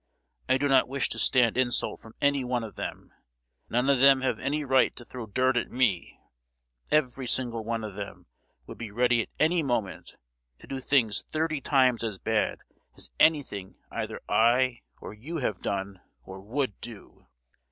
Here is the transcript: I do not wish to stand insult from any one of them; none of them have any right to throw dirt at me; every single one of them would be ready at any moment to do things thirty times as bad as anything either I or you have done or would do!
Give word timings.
I 0.49 0.57
do 0.57 0.67
not 0.67 0.87
wish 0.87 1.09
to 1.09 1.19
stand 1.19 1.57
insult 1.57 1.99
from 1.99 2.15
any 2.21 2.43
one 2.43 2.63
of 2.63 2.75
them; 2.75 3.13
none 3.69 3.87
of 3.87 3.99
them 3.99 4.21
have 4.21 4.39
any 4.39 4.63
right 4.63 4.95
to 4.95 5.05
throw 5.05 5.27
dirt 5.27 5.55
at 5.57 5.69
me; 5.69 6.19
every 6.89 7.27
single 7.27 7.63
one 7.63 7.83
of 7.83 7.93
them 7.93 8.25
would 8.65 8.79
be 8.79 8.89
ready 8.89 9.21
at 9.21 9.29
any 9.37 9.61
moment 9.61 10.15
to 10.57 10.65
do 10.65 10.79
things 10.79 11.23
thirty 11.31 11.61
times 11.61 12.03
as 12.03 12.17
bad 12.17 12.61
as 12.97 13.11
anything 13.19 13.75
either 13.91 14.19
I 14.27 14.81
or 14.99 15.13
you 15.13 15.37
have 15.37 15.61
done 15.61 16.01
or 16.23 16.39
would 16.41 16.81
do! 16.81 17.27